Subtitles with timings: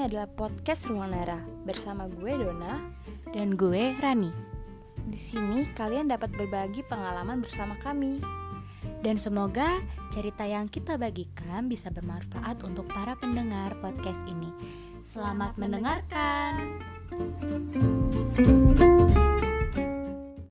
[0.00, 2.80] Adalah podcast Ruang Nara bersama gue Dona
[3.36, 4.32] dan gue Rani.
[4.96, 8.16] Di sini kalian dapat berbagi pengalaman bersama kami.
[9.04, 9.68] Dan semoga
[10.08, 14.48] cerita yang kita bagikan bisa bermanfaat untuk para pendengar podcast ini.
[15.04, 16.52] Selamat, Selamat mendengarkan.
[16.56, 16.79] mendengarkan.